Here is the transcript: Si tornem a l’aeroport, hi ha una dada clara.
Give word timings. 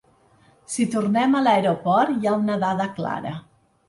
Si 0.75 0.85
tornem 0.95 1.35
a 1.39 1.41
l’aeroport, 1.47 2.13
hi 2.15 2.31
ha 2.31 2.33
una 2.39 2.57
dada 2.65 2.89
clara. 2.97 3.35